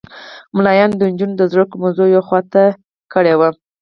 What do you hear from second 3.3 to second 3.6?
وه.